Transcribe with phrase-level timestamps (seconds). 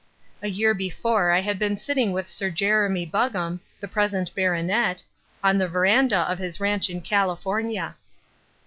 [0.41, 5.03] A year before I had been sitting with Sir Jeremy Buggam, the present baronet,
[5.43, 7.95] on the verandah of his ranch in California.